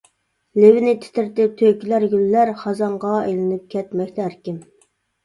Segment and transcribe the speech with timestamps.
[0.59, 4.57] لېۋىنى تىترىتىپ تۆكۈلەر گۈللەر، خازانغا ئايلىنىپ كەتمەكتە ئەركىم!